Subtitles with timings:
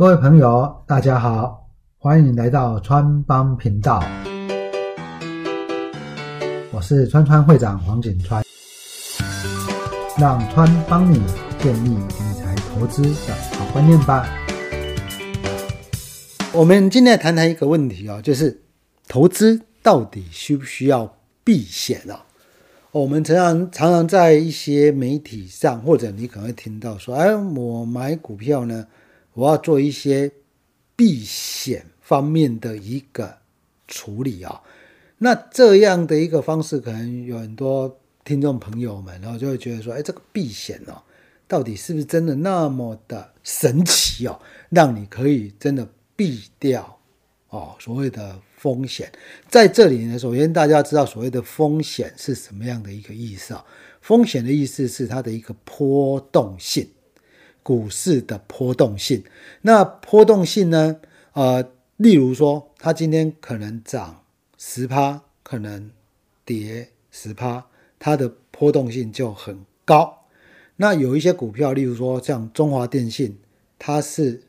[0.00, 4.02] 各位朋友，大家好，欢迎来到川帮频道，
[6.72, 8.42] 我是川川会长黄景川，
[10.18, 11.20] 让川帮你
[11.58, 14.26] 建立理财投资的好观念吧。
[16.54, 18.62] 我们今天来谈谈一个问题哦，就是
[19.06, 21.14] 投资到底需不需要
[21.44, 22.24] 避险啊？
[22.92, 28.86] 我们常常常常在一些媒体上，或者你可能会听到说，哎，我买股票呢，
[29.40, 30.30] 我要做一些
[30.94, 33.38] 避险方面的一个
[33.88, 34.60] 处理啊。
[35.18, 41.00] 那这样的一个方式，可能有很多听众朋友们，然后就会觉得说，哎，这个避险哦，
[41.48, 46.98] 到底是不是真的那么的神奇哦，让你可以真的避掉
[47.48, 48.38] 哦所谓的。
[48.60, 49.10] 风险
[49.48, 50.18] 在这里呢。
[50.18, 53.64] 首先，大家知道所谓的风险是什么样的一个意思啊？
[54.02, 56.86] 风险的意思是它的一个波动性，
[57.62, 59.22] 股市的波动性。
[59.62, 61.00] 那波动性呢？
[61.32, 64.22] 呃，例如说，它今天可能涨
[64.58, 65.90] 十趴，可能
[66.44, 67.66] 跌十趴，
[67.98, 70.26] 它的波动性就很高。
[70.76, 73.38] 那有一些股票，例如说像中华电信，
[73.78, 74.42] 它是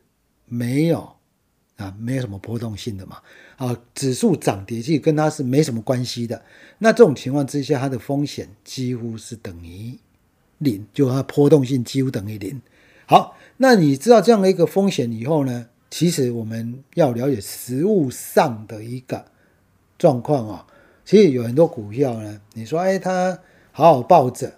[0.46, 1.14] 没有。
[1.78, 3.18] 啊，没有什么波动性的嘛，
[3.58, 6.40] 啊，指数涨跌其实跟它是没什么关系的。
[6.78, 9.98] 那这种情况之下，它的风险几乎是等于
[10.60, 12.62] 零，就它波动性几乎等于零。
[13.12, 19.26] 好，那你知道这样的一个风险以后呢，其实我们要了解实物上的一个
[19.98, 20.66] 状况啊。
[21.04, 23.38] 其实有很多股票呢，你说哎，它
[23.74, 24.54] 好好抱着，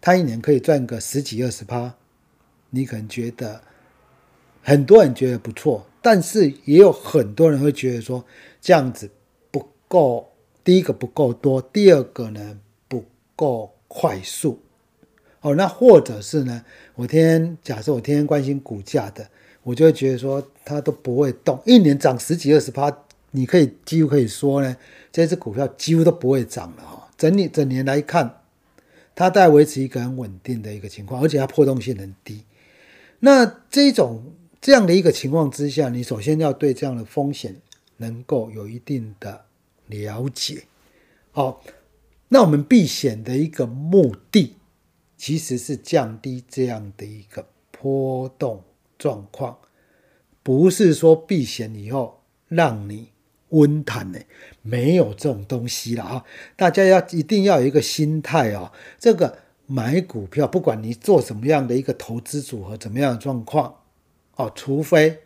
[0.00, 1.94] 它一年可以赚个十几二十趴，
[2.70, 3.62] 你可能觉得
[4.64, 5.86] 很多人觉得不错。
[6.02, 8.24] 但是也有很多人会觉得说
[8.60, 9.08] 这样子
[9.52, 10.28] 不够，
[10.64, 13.04] 第一个不够多，第二个呢不
[13.36, 14.60] 够快速。
[15.46, 16.64] 哦，那或者是呢，
[16.96, 19.28] 我天天假设我天天关心股价的，
[19.62, 22.92] 我就会觉得说它都不会动，一年涨十几二十趴，
[23.30, 24.76] 你可以几乎可以说呢，
[25.12, 27.08] 这只股票几乎都不会涨了哈。
[27.16, 28.40] 整理整年来看，
[29.14, 32.42] 它在维持一个很稳定的一个情况，而且它波动性很低。
[33.20, 34.22] 那这种。
[34.58, 37.54] 这样的一个情况之下，你首先要对这样的风险
[37.98, 39.44] 能够有一定的
[39.86, 40.64] 了解。
[41.30, 41.62] 好，
[42.26, 44.56] 那我们避险的一个目的，
[45.16, 48.62] 其实是降低这样的一个波动
[48.98, 49.58] 状况，
[50.42, 53.08] 不是说避险以后让你
[53.50, 54.18] 温谈呢，
[54.62, 56.24] 没有这种东西了啊！
[56.56, 63.74] 大家要一定要有一个心态啊，这个买股票，不管你做什么样的一个投资组合，怎么样的状况。
[64.36, 65.20] 哦，除非，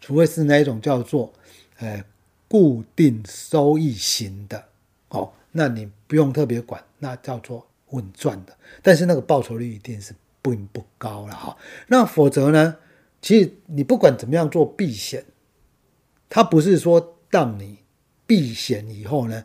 [0.00, 1.32] 除非是那一种叫做，
[1.78, 2.04] 呃，
[2.46, 4.66] 固定收益型的，
[5.08, 11.56] 哦，那你不用特别管，那叫做稳赚的，但是那个报酬率一定是并不高了哈。
[11.86, 12.76] 那否则呢，
[13.22, 15.24] 其实你不管怎么样做避险，
[16.28, 17.78] 它不是说让你
[18.26, 19.44] 避险以后呢，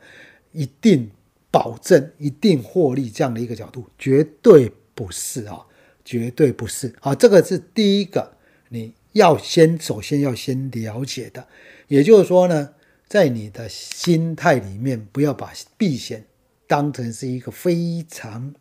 [0.52, 1.09] 一定
[1.50, 5.66] 保证一定获利这样的一个角度，绝对不是啊，
[6.03, 8.38] 绝对不是啊，这个是第一个
[8.69, 8.94] 你。
[9.14, 11.47] 要先首先要先了解的，
[11.88, 12.75] 也就是说呢，
[13.08, 16.27] 在你的心态里面，不要把避险
[16.67, 18.53] 当成是一个非常，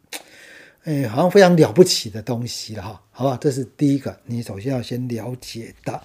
[0.84, 3.38] 哎，好像非常了不起的东西了哈，好吧？
[3.40, 6.00] 这是第一个，你首先要先了解的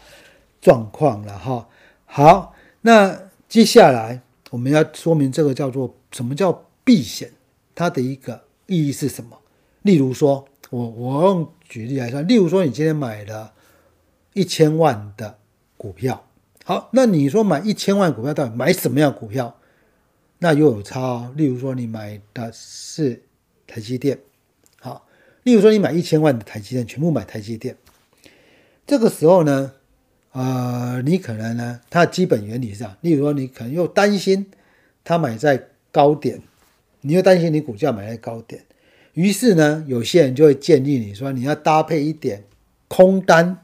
[0.59, 1.67] 状况了哈。
[2.05, 3.17] 好，那
[3.47, 4.19] 接下来
[4.49, 6.51] 我们要说明这个叫做什么叫
[6.83, 7.31] 避险，
[7.73, 9.37] 它的一个意义是什么？
[9.83, 13.53] 例如说，我我用举例来说，例如说，你今天买了。
[14.33, 15.37] 一千万的
[15.75, 16.25] 股票，
[16.63, 19.53] 好，那你说买一千万股票到底买什么样股票？
[20.43, 21.31] 那又有差哦。
[21.37, 23.21] 例如说你买的是
[23.67, 24.17] 台积电，
[24.79, 25.07] 好，
[25.43, 27.77] 例如说你买一千万的台积电，全部买台积电，
[28.87, 29.73] 这个时候呢，
[30.31, 32.97] 呃，你可能呢，它的基本原理是这样。
[33.01, 34.49] 例如说你可能又担心
[35.03, 36.41] 它买在高点，
[37.01, 38.65] 你又担心你股价买在高点，
[39.13, 42.43] 于是呢，有些人就会建议你说你要搭配一点
[42.87, 43.59] 空单。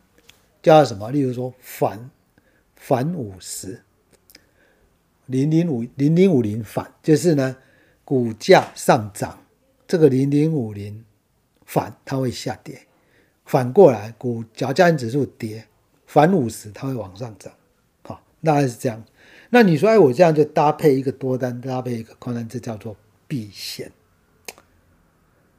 [0.59, 1.11] 叫什么？
[1.11, 2.09] 例如说反
[2.75, 3.83] 反五十
[5.27, 7.55] 零零五零零五零反，就是呢
[8.03, 9.43] 股价上涨，
[9.87, 11.05] 这个零零五零
[11.65, 12.87] 反它会下跌，
[13.45, 15.67] 反过来股假加权指数跌，
[16.05, 17.53] 反五十它会往上涨，
[18.03, 19.03] 好，大概是这样。
[19.49, 22.95] 那你说，哎，我这样就搭配一个多单，搭配一个空单，这叫做
[23.27, 23.91] 避险。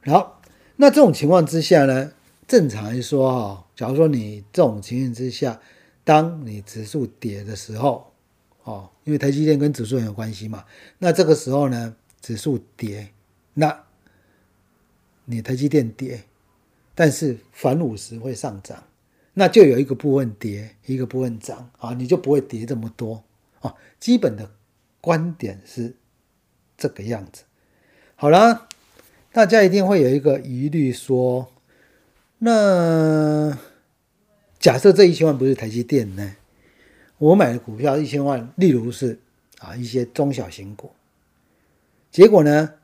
[0.05, 0.41] 好，
[0.77, 2.13] 那这种情况之下呢？
[2.47, 5.61] 正常来说，哈，假如说你这种情形之下，
[6.03, 8.08] 当你指数跌的时候，
[8.69, 10.63] 哦，因为台积电跟指数很有关系嘛，
[10.99, 13.09] 那这个时候呢，指数跌，
[13.55, 13.85] 那
[15.25, 16.23] 你台积电跌，
[16.95, 18.85] 但是反五十会上涨，
[19.33, 23.25] 那就有一个部分跌，一个部分涨啊，你就不会跌这么多
[23.61, 23.75] 啊。
[23.99, 24.51] 基本的
[25.01, 25.97] 观点是
[26.77, 27.45] 这个样子。
[28.17, 28.69] 好了，
[29.33, 31.51] 大家一定会有一个疑虑，说
[32.41, 33.59] 那
[34.59, 36.37] 假设这一千万不是台积电呢？
[37.19, 39.19] 我买的股票一千万，例如是
[39.59, 40.91] 啊一些中小型股，
[42.11, 42.75] 结果呢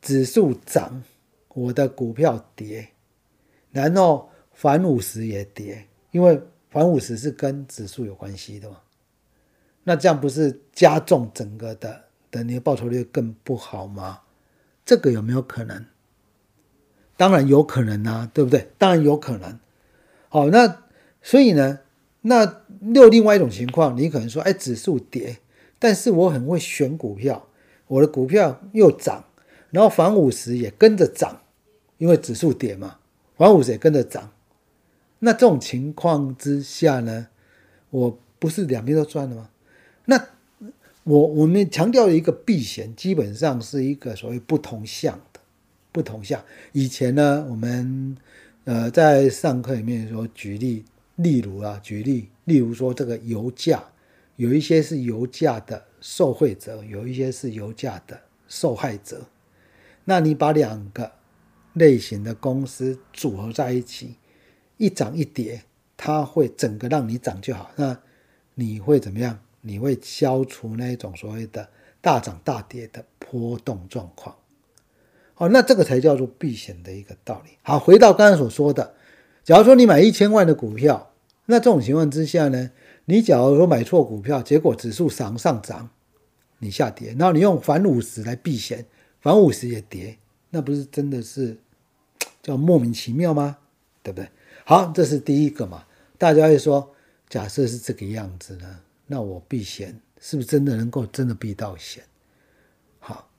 [0.00, 1.02] 指数涨，
[1.48, 2.88] 我的股票跌，
[3.72, 6.40] 然后反五十也跌，因为
[6.70, 8.78] 反五十是跟指数有关系的嘛。
[9.82, 14.20] 那这样不是加重整个的的你的报酬率更不好吗？
[14.84, 15.84] 这个有没有可能？
[17.16, 18.68] 当然有可能啊，对不对？
[18.78, 19.58] 当然有可能。
[20.28, 20.84] 好，那
[21.22, 21.80] 所以呢？
[22.28, 22.62] 那
[22.92, 25.38] 又另外一种情况，你可能说，哎，指数跌，
[25.78, 27.46] 但是我很会选股票，
[27.86, 29.24] 我的股票又涨，
[29.70, 31.42] 然后反五十也跟着涨，
[31.98, 32.98] 因为指数跌嘛，
[33.36, 34.32] 反五十也跟着涨。
[35.20, 37.28] 那这种情况之下呢，
[37.90, 39.48] 我不是两边都赚了吗？
[40.06, 40.26] 那
[41.04, 45.38] 我我们强调一个避险，基本上是一个所谓不同向的
[45.92, 46.42] 不同向。
[46.72, 48.16] 以前呢，我们
[48.64, 50.84] 呃在上课里面说举例。
[51.16, 53.82] 例如啊，举例，例如说这个油价，
[54.36, 59.26] 有一些是油价的受惠者，有一些是油价的受害者。
[60.04, 61.10] 那你把两个
[61.72, 64.16] 类型的公司组合在一起，
[64.76, 65.62] 一涨一跌，
[65.96, 67.70] 它会整个让你涨就好。
[67.76, 67.98] 那
[68.54, 69.38] 你会怎么样？
[69.62, 71.68] 你会消除那一种所谓的
[72.00, 74.36] 大涨大跌的波动状况。
[75.32, 77.52] 好，那这个才叫做避险的一个道理。
[77.62, 78.95] 好，回到刚才所说的。
[79.46, 81.12] 假如说你买一千万的股票，
[81.44, 82.72] 那这种情况之下呢，
[83.04, 85.88] 你假如说买错股票，结果指数上上涨，
[86.58, 88.84] 你下跌，然后你用反五十来避险，
[89.20, 90.18] 反五十也跌，
[90.50, 91.56] 那不是真的是
[92.42, 93.58] 叫莫名其妙吗？
[94.02, 94.28] 对不对？
[94.64, 95.84] 好，这是第一个嘛。
[96.18, 96.92] 大家会说，
[97.28, 102.02] 假设是这个样子呢，那我避险是不是真的能够真的避到险？
[102.98, 103.30] 好，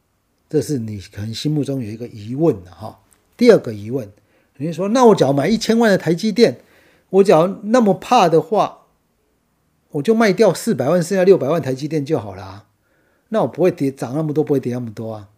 [0.47, 2.97] 这是你可能心目中有一个疑问的哈。
[3.35, 4.09] 第二个疑问。
[4.57, 6.61] 你说，那我只要买一千万的台积电，
[7.09, 8.85] 我只要那么怕的话，
[9.91, 12.67] 我就卖掉四百万，剩下六百万台积电就好了。
[13.29, 15.29] 那我不会跌涨那么多，不会跌那么多啊。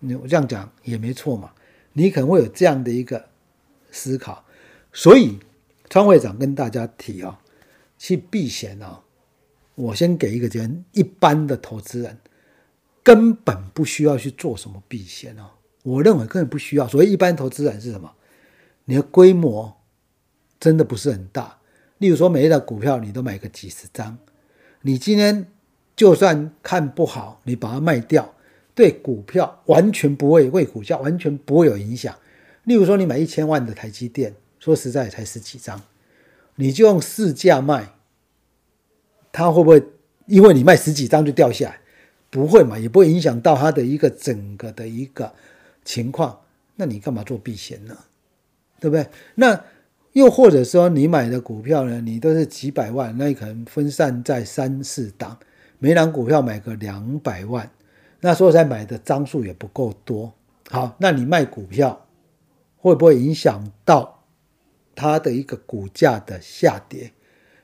[0.00, 1.52] 你这样讲也没错嘛。
[1.92, 3.26] 你可能会有这样的一个
[3.90, 4.44] 思考，
[4.92, 5.38] 所以
[5.88, 7.40] 川会长跟大家提啊，
[7.98, 9.02] 去避险啊。
[9.74, 12.18] 我先给一个建一般的投资人
[13.02, 15.50] 根本不需要去做什么避险哦。
[15.86, 16.88] 我认为根本不需要。
[16.88, 18.12] 所谓一般投资人是什么？
[18.86, 19.76] 你的规模
[20.58, 21.58] 真的不是很大。
[21.98, 24.18] 例如说，每一张股票你都买个几十张，
[24.82, 25.46] 你今天
[25.94, 28.34] 就算看不好，你把它卖掉，
[28.74, 32.12] 对股票完全不会为股价完全不会有影响。
[32.64, 35.80] 例如说，你买一千万的台积电，说实在才十几张，
[36.56, 37.94] 你就用市价卖，
[39.30, 39.80] 它会不会
[40.26, 41.78] 因为你卖十几张就掉下来？
[42.28, 45.32] 不会嘛，也不会影响到它的一个整个的一个。
[45.86, 46.38] 情况，
[46.74, 47.96] 那你干嘛做避险呢？
[48.78, 49.06] 对不对？
[49.36, 49.64] 那
[50.12, 55.38] 又或者说，你买的股票呢，你都是几百万，那你可能分散在三四档，
[55.78, 57.70] 每档股票买个两百万，
[58.20, 60.34] 那说实在买的张数也不够多。
[60.68, 62.06] 好，那你卖股票
[62.76, 64.24] 会不会影响到
[64.94, 67.12] 它的一个股价的下跌？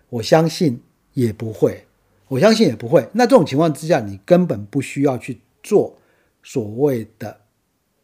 [0.08, 0.80] 我相信
[1.12, 1.86] 也不会，
[2.28, 3.06] 我相信也不会。
[3.12, 5.98] 那这种情况之下，你根本不需要去做
[6.42, 7.41] 所谓的。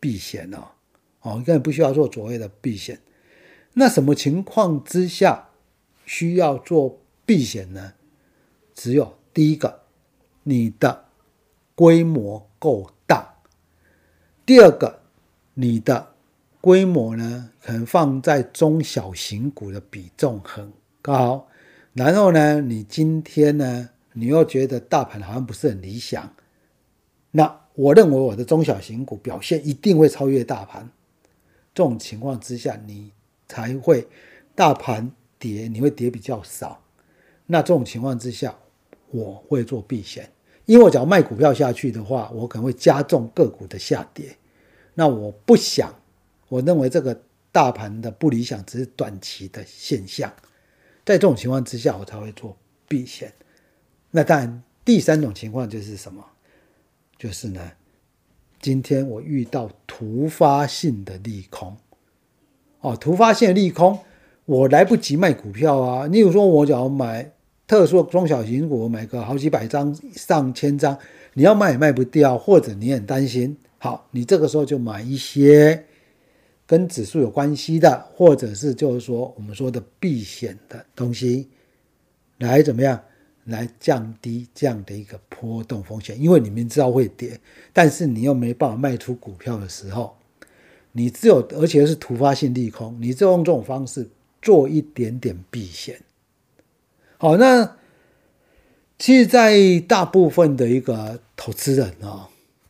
[0.01, 0.69] 避险哦，
[1.21, 3.01] 哦，根本不需要做所谓的避险。
[3.75, 5.49] 那什么情况之下
[6.07, 7.95] 需要做避险呢？
[8.75, 9.83] 只有第一个，
[10.43, 11.07] 你的
[11.75, 13.43] 规模够大；
[14.47, 15.01] 第二个，
[15.55, 16.15] 你的
[16.61, 21.47] 规模呢，可能放在中小型股的比重很高。
[21.93, 26.35] 然后呢，你今天呢，你又觉得大盘好像不是很理想，
[27.31, 27.68] 那。
[27.79, 30.91] 我认为我的中小型股表现一定会超越大盘，
[31.73, 33.13] 这种情况之下，你
[33.47, 34.05] 才会
[34.57, 35.09] 大盘
[35.39, 36.83] 跌，你会跌比较少。
[37.47, 38.53] 那这种情况之下，
[39.13, 40.29] 我会做避险，
[40.65, 44.37] 因为我只要卖股票下去的话，我可能会加重个股的下跌。
[44.95, 45.95] 那我不想，
[46.49, 47.17] 我认为这个
[47.53, 50.29] 大盘的不理想只是短期的现象，
[51.05, 52.57] 在这种情况之下，我才会做
[52.89, 53.33] 避险。
[54.11, 56.25] 那当然，第三种情况就是什么？
[57.19, 57.73] 就是呢，
[58.61, 61.77] 今天我遇到突发性的利空，
[62.81, 63.99] 哦，突发性利空，
[64.45, 66.07] 我来不及卖股票啊。
[66.07, 67.33] 例如说，我只要买
[67.67, 70.97] 特殊中小型股，买个好几百张、上千张，
[71.35, 75.85] 你要卖也卖不掉，或者你很担心，好，你这个时候就买一些
[76.67, 81.49] 跟指数有关系的，或者是就是说我们说的避险的东西，
[82.39, 83.03] 来怎么样？
[83.51, 87.41] 来降低这样的一个波动风险，因为你明知道会跌，
[87.73, 90.17] 但是你又没办法卖出股票的时候，
[90.93, 94.09] 你只有而且是突发性利空，你就用这种方式
[94.43, 96.01] 做一点点避险。
[97.17, 97.77] 好，那
[98.99, 102.29] 其实，在大部分的一个投资人啊，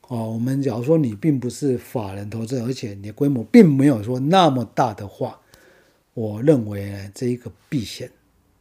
[0.08, 5.40] 哦，我们假如说你并不是法人投资，而且你的规模并没有说那么大的话，
[6.14, 8.10] 我认为呢，这一个避险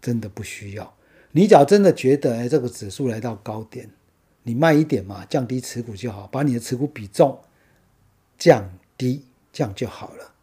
[0.01, 0.96] 真的不需要。
[1.37, 3.87] 你只要真的觉得，哎，这个指数来到高点，
[4.41, 7.39] 你卖一点嘛，降低持股就好，把你的持股比重
[8.39, 8.67] 降
[8.97, 10.33] 低，这样就好了。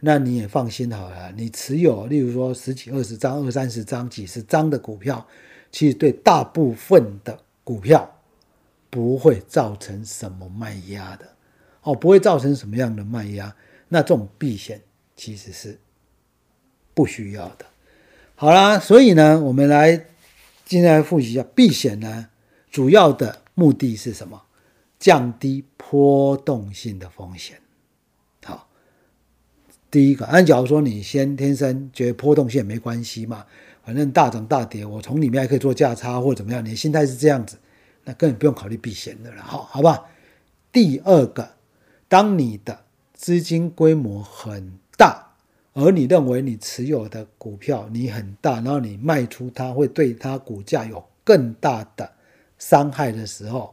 [0.00, 5.26] 那你也放心好了，你持有，例如说十几、二十张、二三十张、几十张的股票，
[5.70, 8.10] 其实对大部分的股票
[8.88, 11.28] 不会造成什么卖压的，
[11.82, 13.54] 哦，不会造成什么样的卖压。
[13.88, 14.80] 那这种避险
[15.14, 15.78] 其实是
[16.94, 17.66] 不需要的。
[18.34, 20.06] 好啦，所以呢，我们来。
[20.68, 22.28] 今天来复习一下避险呢，
[22.70, 24.42] 主要的目的是什么？
[24.98, 27.58] 降低波动性的风险。
[28.44, 28.68] 好，
[29.90, 33.46] 第一个，按假如说你先天生觉得波动性没关系嘛，
[33.82, 37.56] 反正大涨大跌，我从里面还可以做价差或者怎么样，你的心态是这样子，
[38.04, 39.42] 那根本不用考虑避险的了。
[39.42, 40.04] 好，好吧。
[40.70, 41.54] 第二个，
[42.08, 42.84] 当你的
[43.14, 45.27] 资金规模很大。
[45.80, 52.10] 而你认为你持有的股票你很大，然后你卖出它会对它股价有更大的
[52.58, 53.72] 伤害的时候，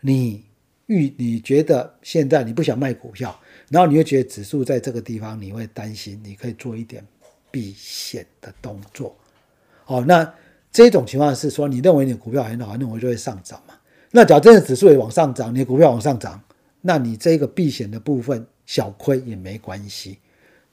[0.00, 0.42] 你
[0.86, 3.38] 预你觉得现在你不想卖股票，
[3.68, 7.06] 然后你又觉得指数在这个地方，你会担心，你可以做一点
[7.50, 9.14] 避险的动作。
[9.84, 10.32] 哦，那
[10.72, 13.74] 这种情况是说，你认为你的股票很好，认为就会上涨嘛？
[14.12, 16.42] 那假如真的指数也往上涨，你的股票往上涨，
[16.80, 20.20] 那你这个避险的部分小亏也没关系。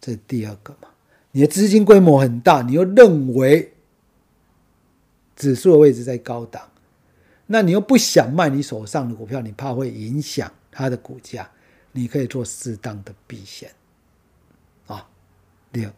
[0.05, 0.89] 这第二个嘛？
[1.31, 3.71] 你的资金规模很大，你又认为
[5.33, 6.69] 指数的位置在高档，
[7.45, 11.49] 那你又不想卖你手上的股票，你怕会影响它的股价，
[11.93, 13.71] 你可以做适当的避险
[14.87, 15.07] 啊。
[15.71, 15.95] 第二个，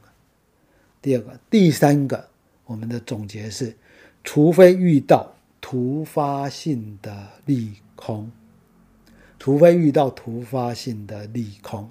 [1.02, 2.30] 第二个，第三个，
[2.66, 3.76] 我们的总结是：
[4.24, 8.32] 除非遇到突发性的利空，
[9.40, 11.90] 除非遇到突发性的利空，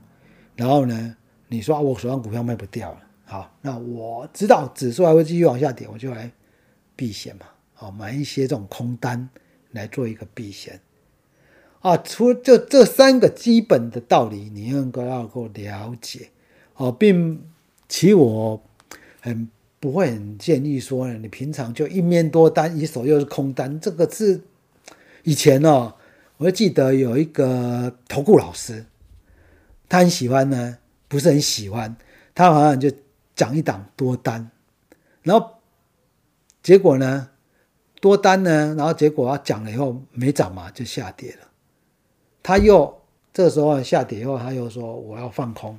[0.55, 1.17] 然后呢？
[1.55, 6.29] 你说我手上股票卖不掉了，好，那我知道指数还会继续往下跌，我就来
[6.97, 9.29] 避险嘛，好，买一些这种空单
[9.71, 10.81] 来做一个避险
[11.79, 11.97] 啊。
[11.99, 16.29] 除了这这三个基本的道理，你应该要够了解
[16.75, 17.41] 哦，并
[17.89, 18.61] 其我
[19.21, 24.41] 很不会很建议说呢，你平常就一面多单，一手又是空单，这个是
[25.23, 25.95] 以前哦，
[26.39, 28.87] 我记得有一个投顾老师，
[29.89, 30.79] 他很喜欢呢。
[31.15, 31.95] 不是很喜欢，
[32.35, 32.91] 他好像就
[33.37, 34.51] 讲一档多单，
[35.23, 35.49] 然后
[36.61, 37.31] 结果呢，
[38.01, 41.47] 多单呢，然后结果他讲了以后没涨嘛，就下跌了。
[42.43, 43.01] 他又
[43.33, 45.79] 这个时候下跌以后，他又说我要放空，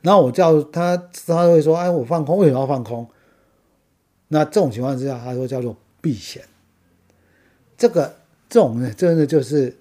[0.00, 0.96] 然后我叫他，
[1.26, 3.06] 他会说，哎，我放空为什么要放空？
[4.28, 6.42] 那这种情况之下，他说叫做避险。
[7.76, 8.16] 这个
[8.48, 9.76] 这种呢，真的就是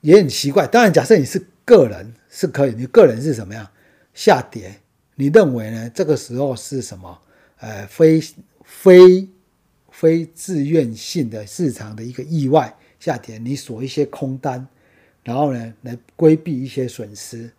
[0.00, 0.64] 也很奇怪。
[0.68, 2.14] 当然，假设你是个人。
[2.34, 3.68] 是可以，你个人是什么样
[4.14, 4.74] 下跌？
[5.16, 5.90] 你认为呢？
[5.90, 7.20] 这个时候是什么？
[7.60, 8.18] 呃，非
[8.64, 9.28] 非
[9.90, 14.66] 非自愿性的市场的一个意外下跌，你锁一些空单，
[15.22, 17.50] 然后呢，来规避一些损失。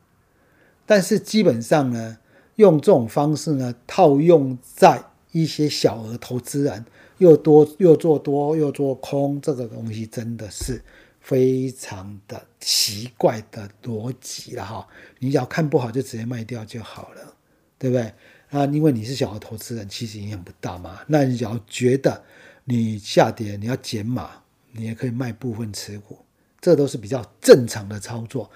[0.87, 2.17] 但是基本上呢，
[2.55, 5.01] 用这种方式呢，套用在
[5.31, 6.83] 一些小额投资人，
[7.19, 10.81] 又多又做多又做空，这个东西真的是。
[11.23, 14.87] 非常的奇怪的逻辑了哈，
[15.19, 17.33] 你只要看不好就直接卖掉就好了，
[17.79, 18.13] 对不对？
[18.51, 20.99] 啊，因为你是小额投资人，其实影响不大嘛。
[21.07, 22.23] 那你只要觉得
[22.65, 24.29] 你下跌你要减码，
[24.73, 26.19] 你也可以卖部分持股，
[26.59, 28.51] 这都是比较正常的操作。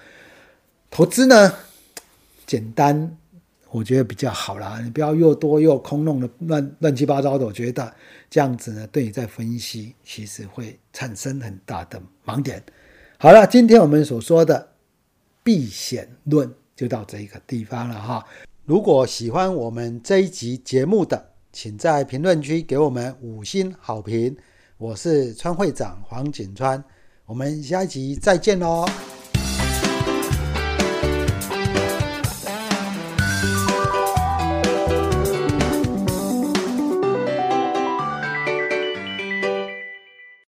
[0.90, 1.54] 投资呢，
[2.46, 3.16] 简单。
[3.70, 7.44] 我觉得比较好啦，你不要又多又空弄的乱乱七八糟的。
[7.44, 7.94] 我觉得
[8.30, 12.62] 这样子呢，对你在分析其实会产生很大的盲点。
[13.18, 14.68] 好了，今天我们所说的
[15.42, 18.24] 避险论就到这一个地方了哈。
[18.64, 24.36] 如果喜欢我们这一集节目的，请在评论区给我们五星好评。
[24.76, 26.82] 我是川会长黄景川，
[27.26, 28.86] 我们下一集再见喽。